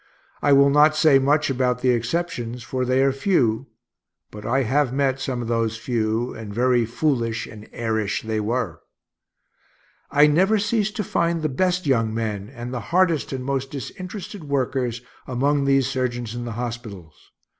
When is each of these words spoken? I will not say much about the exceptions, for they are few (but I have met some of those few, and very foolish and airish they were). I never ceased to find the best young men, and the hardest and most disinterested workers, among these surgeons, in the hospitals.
I 0.41 0.51
will 0.51 0.71
not 0.71 0.95
say 0.95 1.19
much 1.19 1.51
about 1.51 1.81
the 1.81 1.91
exceptions, 1.91 2.63
for 2.63 2.85
they 2.85 3.03
are 3.03 3.11
few 3.11 3.67
(but 4.31 4.47
I 4.47 4.63
have 4.63 4.91
met 4.91 5.19
some 5.19 5.43
of 5.43 5.47
those 5.47 5.77
few, 5.77 6.33
and 6.33 6.51
very 6.51 6.87
foolish 6.87 7.45
and 7.45 7.69
airish 7.71 8.23
they 8.23 8.39
were). 8.39 8.81
I 10.09 10.25
never 10.25 10.57
ceased 10.57 10.95
to 10.95 11.03
find 11.03 11.43
the 11.43 11.49
best 11.49 11.85
young 11.85 12.11
men, 12.15 12.49
and 12.49 12.73
the 12.73 12.79
hardest 12.89 13.31
and 13.31 13.45
most 13.45 13.69
disinterested 13.69 14.43
workers, 14.45 15.03
among 15.27 15.65
these 15.65 15.85
surgeons, 15.85 16.33
in 16.33 16.45
the 16.45 16.53
hospitals. 16.57 17.29